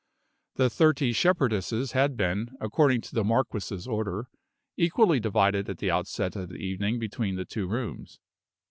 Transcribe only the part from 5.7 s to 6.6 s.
the outset of the